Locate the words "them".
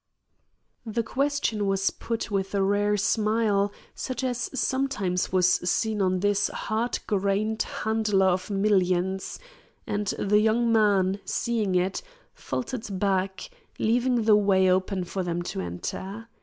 15.21-15.43